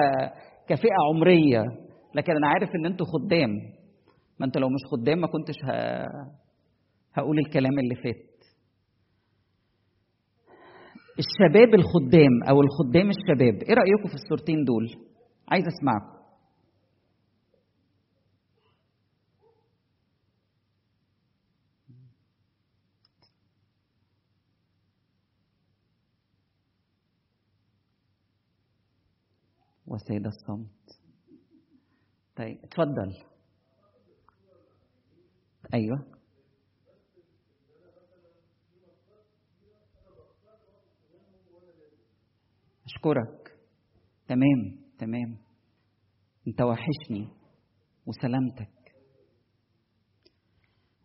[0.68, 1.62] كفئة عمرية.
[2.14, 3.50] لكن أنا عارف إن أنتوا خدام.
[4.40, 5.70] ما أنت لو مش خدام ما كنتش ه...
[7.14, 8.34] هقول الكلام اللي فات.
[11.18, 14.86] الشباب الخدام أو الخدام الشباب إيه رأيكم في الصورتين دول؟
[15.48, 16.23] عايز أسمعكم.
[29.94, 31.00] وسيد الصمت.
[32.36, 33.24] طيب اتفضل
[35.74, 36.14] أيوه.
[42.84, 43.58] أشكرك.
[44.28, 45.38] تمام تمام.
[46.48, 47.28] أنت وحشني
[48.06, 48.94] وسلامتك.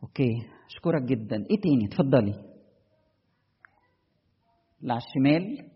[0.03, 0.31] أوكي
[0.65, 1.35] أشكرك جدا.
[1.35, 2.49] إيه تاني؟ اتفضلي.
[4.83, 5.68] على الشمال.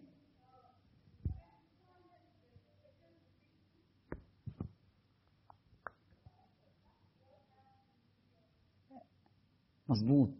[9.89, 10.33] مظبوط.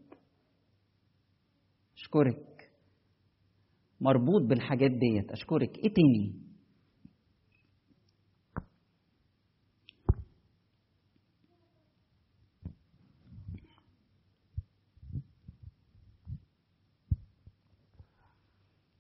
[1.98, 2.72] أشكرك.
[4.02, 5.32] مربوط بالحاجات ديت.
[5.32, 5.78] أشكرك.
[5.78, 6.44] إيه تاني؟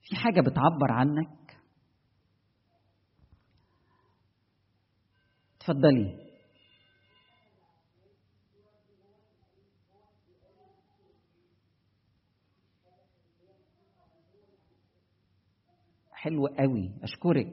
[0.01, 1.57] في حاجة بتعبر عنك؟
[5.57, 6.32] اتفضلي.
[16.23, 16.91] حلو قوي.
[17.03, 17.47] أشكرك.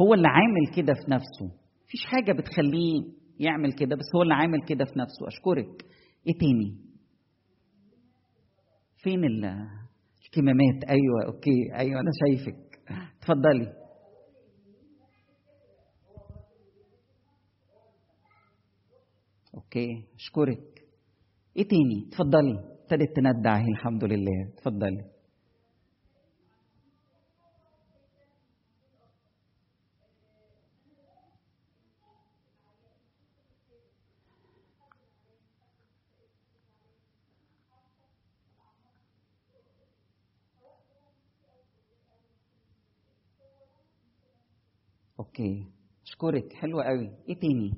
[0.00, 1.46] هو اللي عامل كده في نفسه.
[1.84, 3.02] مفيش حاجة بتخليه
[3.40, 5.28] يعمل كده بس هو اللي عامل كده في نفسه.
[5.28, 5.84] أشكرك.
[6.26, 6.76] إيه تاني؟
[8.96, 11.74] فين الكمامات أيوه okay.
[11.74, 12.80] أيوه أنا شايفك.
[13.20, 13.72] اتفضلي.
[19.54, 20.04] okay.
[20.14, 20.84] أشكرك.
[21.56, 22.58] إيه تاني؟ اتفضلي.
[22.82, 24.48] ابتدت تندع الحمد لله.
[24.54, 25.17] اتفضلي.
[45.18, 45.64] أوكي.
[46.06, 47.10] اشكرك حلوة قوي.
[47.28, 47.72] إيه تاني؟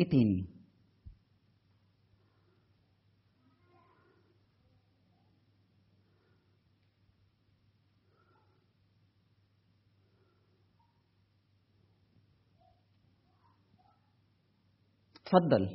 [0.00, 0.53] إيه تاني؟
[15.36, 15.68] اتفضل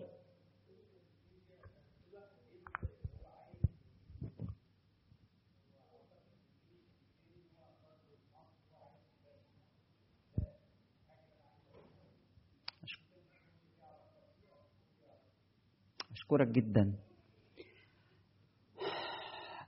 [16.13, 16.93] أشكرك جدا.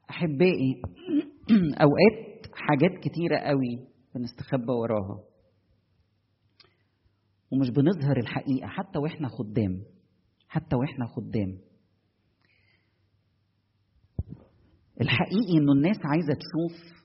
[0.10, 0.82] أحبائي
[1.82, 5.31] أوقات حاجات كتيرة قوي بنستخبى وراها.
[7.52, 9.84] ومش بنظهر الحقيقة حتى وإحنا خدام
[10.50, 11.58] حتى وإحنا خدام.
[15.02, 17.02] الحقيقي إنه الناس عايزة تشوف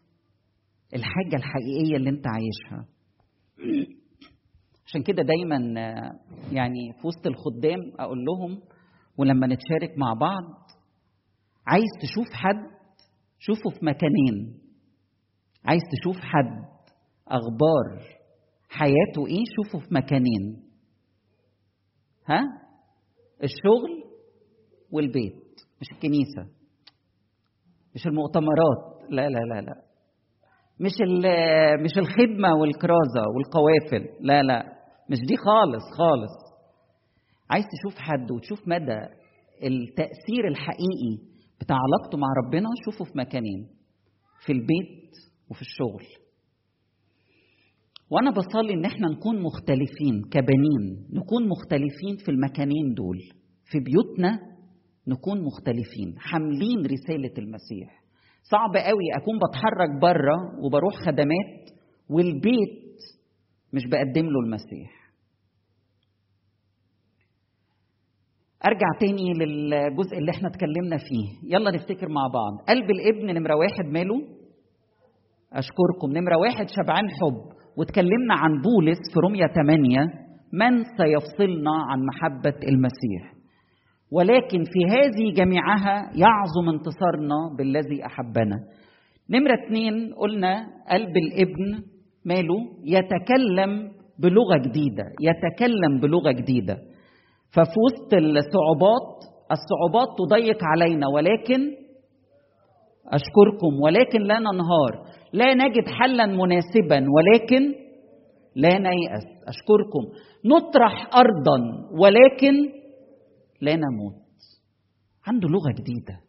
[0.95, 2.89] الحاجة الحقيقية اللي أنت عايشها.
[4.87, 5.81] عشان كده دايما
[6.53, 8.63] يعني في وسط الخدام أقول لهم
[9.19, 10.45] ولما نتشارك مع بعض
[11.67, 12.71] عايز تشوف حد
[13.39, 14.61] شوفه في مكانين.
[15.65, 16.65] عايز تشوف حد
[17.29, 18.16] أخبار.
[18.79, 20.63] حياته إيه؟ شوفه في مكانين.
[22.29, 22.41] ها؟
[23.43, 24.05] الشغل
[24.93, 25.45] والبيت
[25.81, 26.47] مش الكنيسة.
[27.95, 29.11] مش المؤتمرات.
[29.11, 29.83] لا لا لا لا.
[30.81, 30.93] مش
[31.85, 34.09] مش الخدمة والكرازة والقوافل.
[34.21, 34.73] لا لا.
[35.11, 36.35] مش دي خالص خالص.
[37.51, 39.01] عايز تشوف حد وتشوف مدى
[39.63, 41.15] التأثير الحقيقي
[41.61, 43.69] بتاع علاقته مع ربنا شوفه في مكانين.
[44.47, 45.11] في البيت
[45.51, 46.26] وفي الشغل.
[48.11, 53.19] وأنا بصلي إن إحنا نكون مختلفين كبنين نكون مختلفين في المكانين دول.
[53.65, 54.39] في بيوتنا
[55.09, 58.03] نكون مختلفين حاملين رسالة المسيح.
[58.43, 61.71] صعب قوي أكون بتحرك بره وبروح خدمات
[62.11, 62.97] والبيت
[63.73, 65.07] مش بقدم له المسيح.
[68.67, 71.55] أرجع تاني للجزء اللي إحنا اتكلمنا فيه.
[71.55, 72.53] يلا نفتكر مع بعض.
[72.69, 74.17] قلب الابن نمرة واحد ماله؟
[75.53, 76.13] أشكركم.
[76.13, 77.57] نمرة واحد شبعان حب.
[77.79, 79.99] واتكلمنا عن بولس في روميا 8
[80.53, 83.33] من سيفصلنا عن محبة المسيح.
[84.13, 88.57] ولكن في هذه جميعها يعظم انتصارنا بالذي أحبنا.
[89.31, 91.83] نمرة اتنين قلنا قلب الابن
[92.25, 96.77] ماله يتكلم بلغة جديدة يتكلم بلغة جديدة.
[97.55, 99.09] ففي وسط الصعوبات
[99.57, 101.61] الصعوبات تضيق علينا ولكن
[103.13, 105.07] أشكركم ولكن لا ننهار.
[105.33, 107.75] لا نجد حلا مناسبا ولكن
[108.57, 109.27] لا نيأس.
[109.47, 110.05] أشكركم.
[110.45, 111.59] نطرح ارضا
[112.01, 112.55] ولكن
[113.61, 114.27] لا نموت.
[115.27, 116.21] عنده لغة جديدة.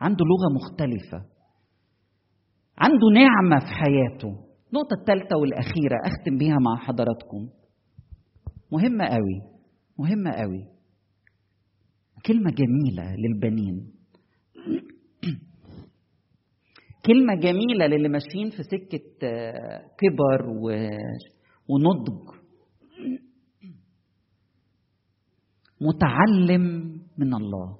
[0.00, 1.34] عنده لغة مختلفة.
[2.78, 4.44] عنده نعمة في حياته.
[4.72, 7.48] النقطة الثالثة والأخيرة أختم بيها مع حضراتكم.
[8.72, 9.40] مهمة قوي.
[9.98, 10.64] مهمة قوي.
[12.26, 13.94] كلمة جميلة للبنين.
[17.06, 19.00] كلمة جميلة للي ماشيين في سكة
[19.98, 20.48] كبر
[21.68, 22.34] ونضج.
[25.80, 26.62] متعلم
[27.18, 27.78] من الله.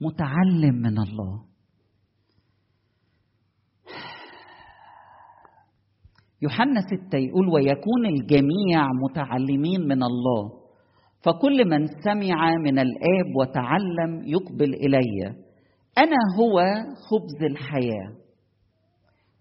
[0.00, 1.44] متعلم من الله.
[6.42, 10.58] يوحنا ستة يقول ويكون الجميع متعلمين من الله.
[11.24, 15.47] فكل من سمع من الآب وتعلم يقبل إلي.
[15.98, 16.60] أنا هو
[16.94, 18.16] خبز الحياة.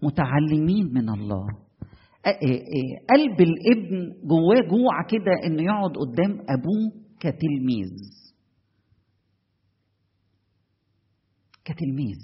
[0.04, 1.48] متعلمين من الله.
[3.10, 7.93] قلب الابن جواه جوع كده إنه يقعد قدام أبوه كتلميذ.
[11.65, 12.22] كتلميذ.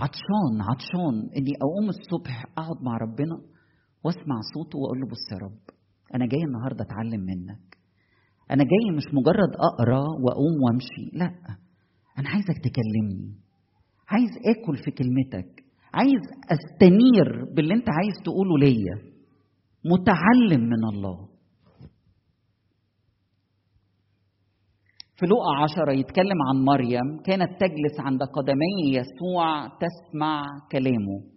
[0.00, 1.30] عطشان عطشان.
[1.36, 3.36] إني أقوم الصبح أقعد مع ربنا
[4.04, 5.60] وأسمع صوته وأقول له بص يا رب
[6.14, 7.78] أنا جاي النهارده أتعلم منك.
[8.50, 11.63] أنا جاي مش مجرد أقرأ وأقوم وأمشي لأ.
[12.18, 13.34] أنا عايزك تكلمني.
[14.08, 15.64] عايز آكل في كلمتك.
[15.94, 19.14] عايز أستنير باللي أنت عايز تقوله ليا.
[19.84, 21.28] متعلم من الله.
[25.16, 27.22] في لقى عشرة يتكلم عن مريم.
[27.26, 31.34] كانت تجلس عند قدمي يسوع تسمع كلامه.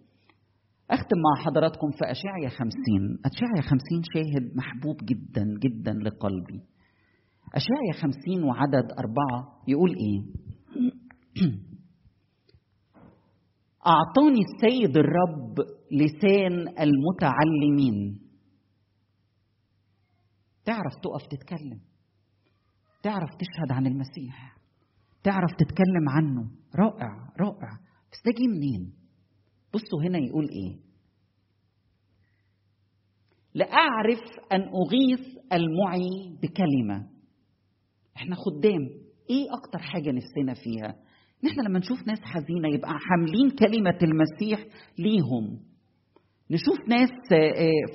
[0.90, 3.18] أختم مع حضراتكم في أشعيا خمسين.
[3.24, 6.60] أشعيا خمسين شاهد محبوب جدا جدا لقلبي.
[7.54, 10.47] أشعيا خمسين وعدد أربعة يقول إيه؟
[13.86, 15.58] أعطاني السيد الرب
[15.92, 18.20] لسان المتعلمين.
[20.64, 21.80] تعرف تقف تتكلم.
[23.02, 24.56] تعرف تشهد عن المسيح.
[25.24, 26.50] تعرف تتكلم عنه.
[26.76, 27.70] رائع رائع.
[28.12, 28.92] بس ده جه منين؟
[29.74, 30.78] بصوا هنا يقول إيه.
[33.54, 34.20] لأعرف
[34.52, 37.08] أن أغيث المعي بكلمة.
[38.16, 39.08] إحنا خدام.
[39.30, 41.07] إيه أكتر حاجة نفسنا فيها؟
[41.44, 44.66] ان إحنا لما نشوف ناس حزينة يبقى حاملين كلمة المسيح
[44.98, 45.58] ليهم.
[46.50, 47.10] نشوف ناس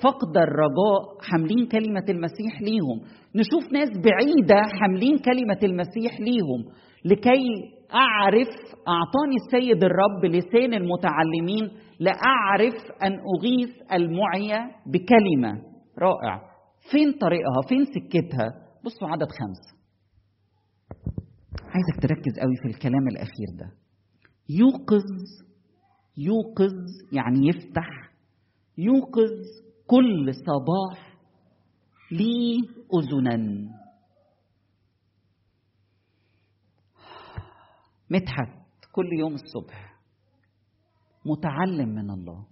[0.04, 3.00] فقد الرجاء حاملين كلمة المسيح ليهم.
[3.36, 6.62] نشوف ناس بعيدة حاملين كلمة المسيح ليهم.
[7.06, 7.46] لكي
[7.94, 8.48] أعرف
[8.88, 11.70] أعطاني السيد الرب لسان المتعلمين
[12.00, 12.74] لأعرف
[13.04, 15.62] أن أغيث المعية بكلمة
[16.00, 16.42] رائع
[16.92, 18.48] فين طريقها؟ فين سكتها؟
[18.86, 19.74] بصوا عدد خمسة.
[21.74, 23.72] عايزك تركز قوي في الكلام الأخير ده.
[24.50, 25.06] يوقظ
[26.18, 26.76] يوقظ
[27.12, 27.88] يعني يفتح
[28.78, 29.32] يوقظ
[29.88, 31.18] كل صباح
[32.12, 32.58] لي
[32.94, 33.38] أذنا.
[38.10, 39.94] مدحت كل يوم الصبح.
[41.26, 42.46] متعلم من الله.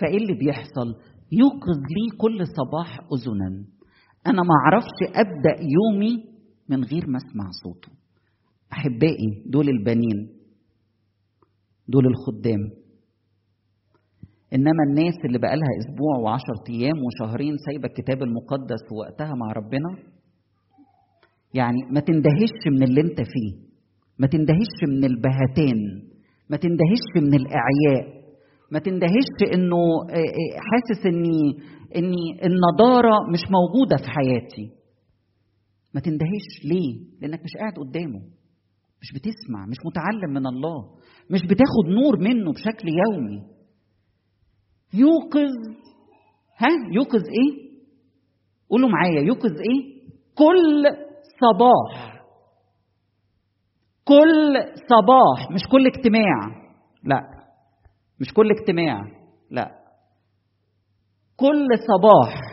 [0.00, 0.88] فإيه اللي بيحصل؟
[1.32, 3.64] يوقظ لي كل صباح أذنا.
[4.26, 6.37] أنا ما أعرفش أبدأ يومي
[6.68, 7.92] من غير ما اسمع صوته.
[8.72, 10.28] أحبائي دول البنين
[11.88, 12.60] دول الخدام.
[14.54, 19.90] إنما الناس اللي بقالها أسبوع وعشر أيام وشهرين سايبة الكتاب المقدس ووقتها مع ربنا
[21.54, 23.68] يعني ما تندهش من اللي أنت فيه
[24.18, 25.78] ما تندهش من البهتان
[26.50, 28.18] ما تندهش من الأعياء
[28.72, 29.76] ما تندهش إنه
[30.68, 31.40] حاسس إني
[31.96, 34.77] إني النضارة مش موجودة في حياتي.
[35.94, 38.20] ما تندهش ليه؟ لأنك مش قاعد قدامه.
[39.02, 40.84] مش بتسمع مش متعلم من الله
[41.30, 43.42] مش بتاخد نور منه بشكل يومي.
[44.94, 45.54] يوقظ
[46.58, 47.68] ها؟ يوقظ إيه؟
[48.70, 49.98] قولوا معايا يوقظ إيه؟
[50.34, 50.84] كل
[51.40, 52.22] صباح.
[54.04, 54.54] كل
[54.90, 56.68] صباح مش كل اجتماع.
[57.04, 57.20] لا.
[58.20, 59.02] مش كل اجتماع.
[59.50, 59.70] لا.
[61.36, 62.47] كل صباح.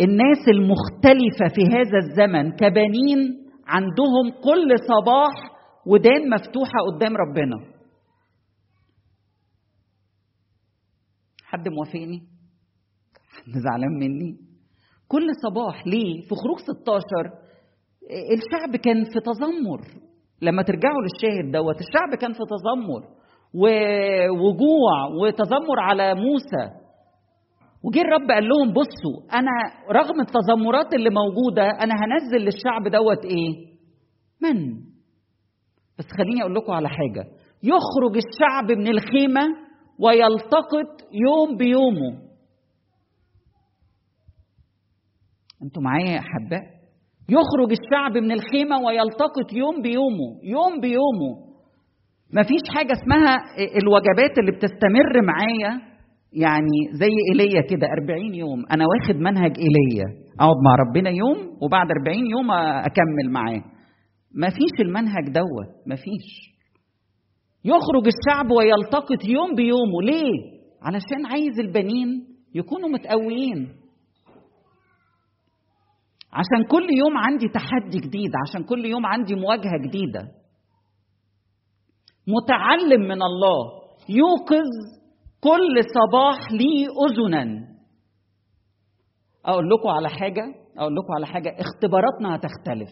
[0.00, 7.56] الناس المختلفة في هذا الزمن كبنين عندهم كل صباح ودان مفتوحة قدام ربنا.
[11.44, 12.22] حد موافقني؟
[13.28, 14.36] حد زعلان مني؟
[15.08, 17.04] كل صباح ليه؟ في خروج 16
[18.32, 19.80] الشعب كان في تذمر.
[20.42, 23.18] لما ترجعوا للشاهد دوت الشعب كان في تذمر.
[24.40, 26.87] وجوع وتذمر على موسى.
[27.88, 29.50] وجه الرب قال لهم بصوا أنا
[29.92, 33.68] رغم التذمرات اللي موجودة أنا هنزل للشعب دوت إيه؟
[34.42, 34.74] من؟
[35.98, 37.24] بس خليني أقول لكم على حاجة.
[37.62, 39.42] يخرج الشعب من الخيمة
[39.98, 42.28] ويلتقط يوم بيومه.
[45.62, 46.62] أنتوا معايا يا أحباء؟
[47.28, 50.40] يخرج الشعب من الخيمة ويلتقط يوم بيومه.
[50.42, 51.48] يوم بيومه.
[52.32, 53.36] مفيش حاجة اسمها
[53.82, 55.87] الوجبات اللي بتستمر معايا.
[56.32, 58.64] يعني زي إيليا كده 40 يوم.
[58.72, 60.06] أنا واخد منهج إيليا.
[60.40, 63.62] أقعد مع ربنا يوم وبعد 40 يوم أكمل معاه.
[64.34, 66.26] مفيش المنهج دوت مفيش
[67.64, 70.02] يخرج الشعب ويلتقط يوم بيومه.
[70.02, 73.68] ليه؟ علشان عايز البنين يكونوا متقويين.
[76.32, 80.28] عشان كل يوم عندي تحدي جديد عشان كل يوم عندي مواجهة جديدة.
[82.28, 83.78] متعلم من الله.
[84.08, 84.97] يوقظ
[85.40, 87.68] كل صباح لي اذنا.
[89.44, 90.42] أقول لكم على حاجة
[90.78, 92.90] أقول لكم على حاجة اختباراتنا هتختلف.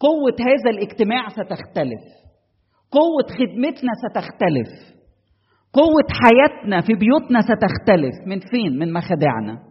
[0.00, 2.02] قوة هذا الاجتماع ستختلف.
[2.90, 4.96] قوة خدمتنا ستختلف.
[5.72, 8.14] قوة حياتنا في بيوتنا ستختلف.
[8.26, 9.62] من فين؟ من مخادعنا.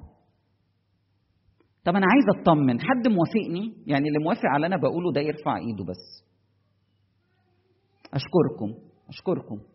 [1.85, 5.83] طب أنا عايز أطمن حد موافقني؟ يعني اللي موافق على أنا بقوله ده يرفع إيده
[5.83, 6.25] بس.
[8.13, 8.73] أشكركم
[9.09, 9.74] أشكركم.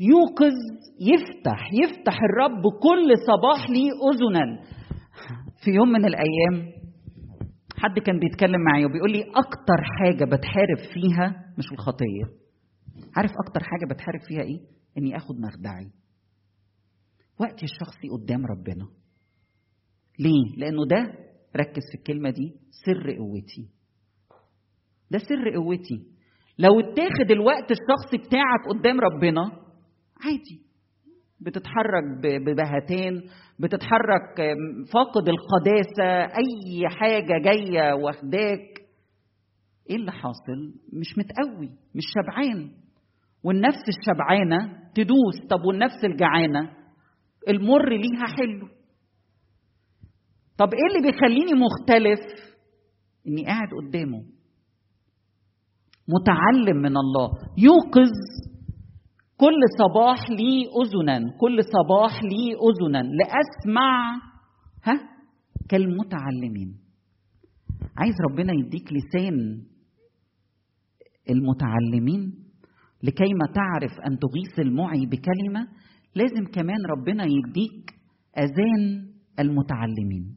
[0.00, 0.54] يوقظ
[1.00, 4.62] يفتح يفتح الرب كل صباح لي اذنا.
[5.64, 6.72] في يوم من الأيام
[7.76, 12.24] حد كان بيتكلم معايا وبيقول لي أكتر حاجة بتحارب فيها مش الخطية.
[13.16, 14.60] عارف أكتر حاجة بتحارب فيها إيه؟
[14.98, 15.90] إني آخد مخدعي.
[17.40, 18.88] وقتي الشخصي قدام ربنا.
[20.18, 21.12] ليه؟ لأنه ده
[21.56, 22.54] ركز في الكلمة دي
[22.86, 23.68] سر قوتي.
[25.10, 26.06] ده سر قوتي.
[26.58, 29.59] لو اتاخد الوقت الشخصي بتاعك قدام ربنا
[30.24, 30.60] عادي.
[31.40, 33.22] بتتحرك ببهتان
[33.58, 34.36] بتتحرك
[34.92, 38.80] فاقد القداسة أي حاجة جاية واخداك.
[39.90, 42.70] إيه اللي حاصل؟ مش متقوي مش شبعان.
[43.44, 45.46] والنفس الشبعانة تدوس.
[45.50, 46.70] طب والنفس الجعانة؟
[47.48, 48.68] المر ليها حلو.
[50.58, 52.20] طب إيه اللي بيخليني مختلف؟
[53.26, 54.24] إني قاعد قدامه.
[56.08, 57.30] متعلم من الله.
[57.58, 58.12] يوقظ
[59.40, 63.02] كل صباح لي اذنا كل صباح لي اذنا.
[63.02, 64.14] لأسمع
[64.84, 65.00] ها؟
[65.68, 66.76] كالمتعلمين.
[67.96, 69.62] عايز ربنا يديك لسان
[71.30, 72.34] المتعلمين
[73.02, 75.68] لكيما تعرف أن تغيث المعي بكلمة.
[76.14, 77.90] لازم كمان ربنا يديك
[78.38, 80.36] أذان المتعلمين.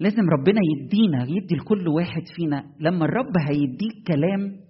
[0.00, 2.64] لازم ربنا يدينا يدي لكل واحد فينا.
[2.80, 4.65] لما الرب هيديك كلام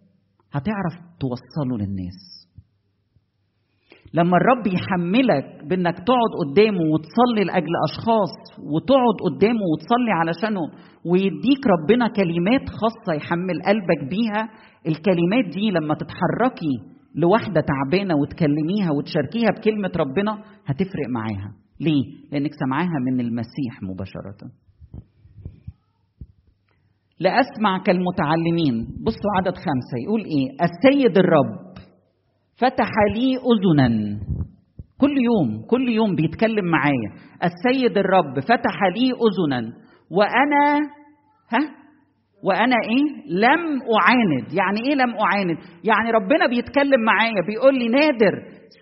[0.52, 2.36] هتعرف توصله للناس.
[4.14, 8.32] لما الرب يحملك بإنك تقعد قدامه وتصلي لأجل أشخاص
[8.74, 10.68] وتقعد قدامه وتصلي علشانهم
[11.04, 14.42] ويديك ربنا كلمات خاصة يحمل قلبك بيها
[14.86, 16.74] الكلمات دي لما تتحركي
[17.14, 20.32] لواحدة تعبانة وتكلميها وتشاركيها بكلمة ربنا
[20.66, 21.50] هتفرق معاها.
[21.80, 24.50] ليه؟ لأنك سمعاها من المسيح مباشرة.
[27.20, 28.86] لأسمع كالمتعلمين.
[29.06, 31.76] بصوا عدد خمسة يقول إيه؟ السيد الرب
[32.58, 34.18] فتح لي اذنا.
[35.00, 37.10] كل يوم كل يوم بيتكلم معايا.
[37.44, 39.72] السيد الرب فتح لي اذنا.
[40.10, 40.78] وأنا
[41.52, 41.60] ها؟
[42.44, 44.52] وأنا إيه؟ لم أعاند.
[44.52, 48.34] يعني إيه لم أعاند؟ يعني ربنا بيتكلم معايا بيقول لي نادر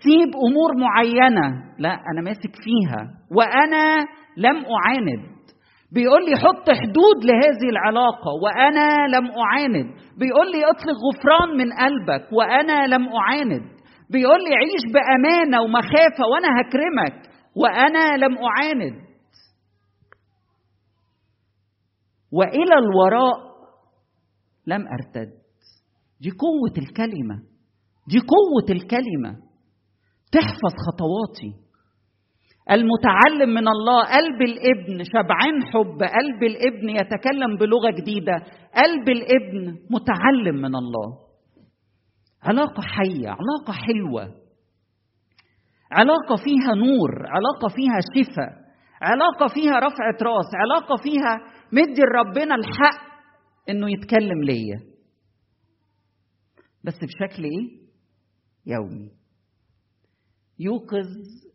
[0.03, 1.63] سيب أمور معينة.
[1.79, 3.07] لا أنا ماسك فيها.
[3.31, 4.07] وأنا
[4.37, 5.34] لم أعاند.
[5.95, 9.87] بيقول لي حط حدود لهذه العلاقة وأنا لم أعاند.
[10.17, 13.63] بيقول لي اطلق غفران من قلبك وأنا لم أعاند.
[14.09, 18.95] بيقول لي عيش بأمانة ومخافة وأنا هكرمك وأنا لم أعاند.
[22.31, 23.37] وإلى الوراء
[24.67, 25.31] لم أرتد.
[26.21, 27.35] دي قوة الكلمة.
[28.07, 29.31] دي قوة الكلمة.
[30.31, 31.64] تحفظ خطواتي.
[32.71, 38.33] المتعلم من الله قلب الابن شبعان حب قلب الابن يتكلم بلغة جديدة
[38.75, 41.25] قلب الابن متعلم من الله.
[42.43, 44.35] علاقة حية علاقة حلوة.
[45.91, 48.65] علاقة فيها نور علاقة فيها شفاء.
[49.01, 51.39] علاقة فيها رفعة راس علاقة فيها
[51.71, 53.05] مدي لربنا الحق
[53.69, 54.79] إنه يتكلم ليا.
[56.83, 57.85] بس بشكل إيه؟
[58.65, 59.11] يومي.
[60.59, 61.07] يوقظ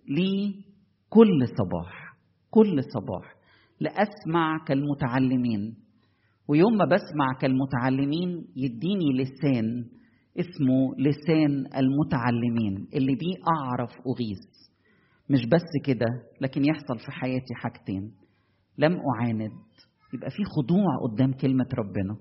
[0.08, 0.69] لي
[1.10, 2.16] كل صباح
[2.50, 3.34] كل صباح
[3.80, 5.74] لأسمع كالمتعلمين.
[6.48, 9.84] ويوم ما بسمع كالمتعلمين يديني لسان
[10.40, 14.50] اسمه لسان المتعلمين اللي بيه أعرف اغيث
[15.30, 16.06] مش بس كده
[16.40, 18.12] لكن يحصل في حياتي حاجتين.
[18.78, 19.52] لم أعاند
[20.14, 22.16] يبقى في خضوع قدام كلمة ربنا.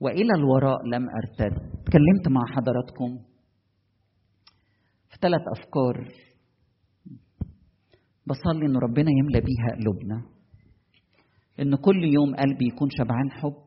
[0.00, 1.56] وإلى الوراء لم أرتد.
[1.56, 3.18] اتكلمت مع حضراتكم
[5.10, 6.08] في ثلاث أفكار.
[8.32, 10.22] بصلي إن ربنا يملى بيها قلوبنا.
[11.60, 13.62] إن كل يوم قلبي يكون شبعان حب.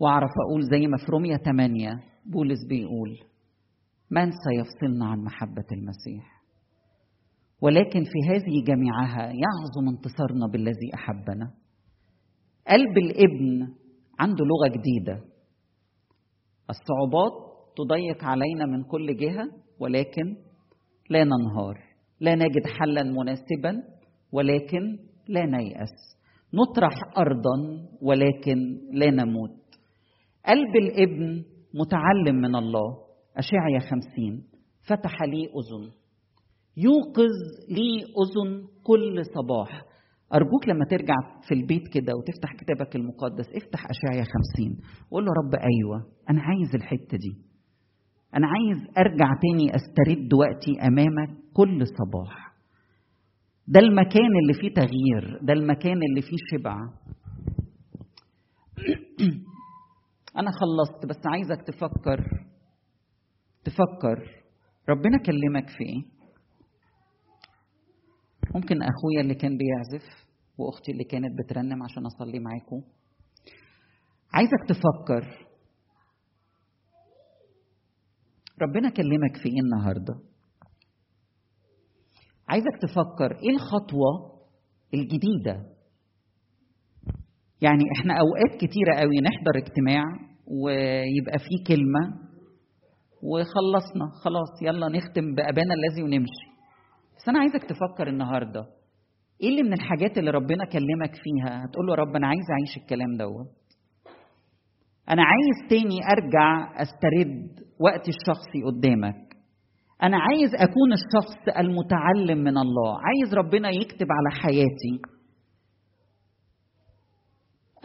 [0.00, 1.90] وأعرف أقول زي ما في رومية 8
[2.26, 3.18] بولس بيقول
[4.10, 6.40] من سيفصلنا عن محبة المسيح؟
[7.60, 11.50] ولكن في هذه جميعها يعظم انتصارنا بالذي أحبنا.
[12.68, 13.74] قلب الابن
[14.18, 15.24] عنده لغة جديدة.
[16.70, 17.32] الصعوبات
[17.76, 19.44] تضيق علينا من كل جهة
[19.78, 20.36] ولكن
[21.10, 21.89] لا ننهار.
[22.20, 23.82] لا نجد حلا مناسبا
[24.32, 24.98] ولكن
[25.28, 26.20] لا نيأس.
[26.54, 27.56] نطرح أرضا
[28.02, 29.60] ولكن لا نموت.
[30.46, 31.44] قلب الابن
[31.74, 32.96] متعلم من الله.
[33.36, 34.42] أشعيا خمسين.
[34.88, 35.90] فتح لي أذن.
[36.76, 37.34] يوقظ
[37.68, 39.82] لي أذن كل صباح.
[40.34, 41.14] أرجوك لما ترجع
[41.48, 44.78] في البيت كده وتفتح كتابك المقدس افتح أشعيا خمسين.
[45.10, 47.49] وقول له رب أيوة أنا عايز الحتة دي.
[48.36, 52.50] أنا عايز أرجع تاني أسترد وقتي أمامك كل صباح.
[53.68, 56.76] ده المكان اللي فيه تغيير ده المكان اللي فيه شبع.
[60.40, 62.46] أنا خلصت بس عايزك تفكر.
[63.64, 64.42] تفكر
[64.88, 66.02] ربنا كلمك في إيه؟
[68.54, 70.06] ممكن أخويا اللي كان بيعزف
[70.58, 72.82] وأختي اللي كانت بترنم عشان أصلي معاكم.
[74.34, 75.49] عايزك تفكر.
[78.62, 80.14] ربنا كلمك في إيه النهارده؟
[82.48, 84.40] عايزك تفكر إيه الخطوة
[84.94, 85.66] الجديدة؟
[87.62, 90.04] يعني إحنا أوقات كتيرة قوي نحضر اجتماع
[90.46, 92.30] ويبقى فيه كلمة
[93.22, 96.46] وخلصنا خلاص يلا نختم بأبانا الذي ونمشي.
[97.16, 98.66] بس أنا عايزك تفكر النهارده
[99.42, 103.16] إيه اللي من الحاجات اللي ربنا كلمك فيها؟ هتقول له رب أنا عايز أعيش الكلام
[103.18, 103.50] دوت.
[105.10, 109.36] أنا عايز تاني أرجع أسترد وقتي الشخصي قدامك.
[110.02, 112.98] أنا عايز أكون الشخص المتعلم من الله.
[112.98, 115.20] عايز ربنا يكتب على حياتي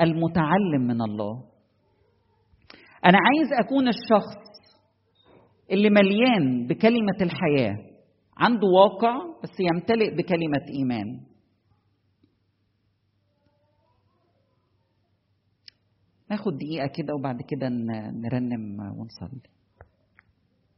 [0.01, 1.43] المتعلم من الله.
[3.05, 4.45] أنا عايز أكون الشخص
[5.71, 7.77] اللي مليان بكلمة الحياة.
[8.37, 11.21] عنده واقع بس يمتلئ بكلمة إيمان.
[16.29, 17.69] ناخد دقيقة كده وبعد كده
[18.23, 19.54] نرنم ونصلي.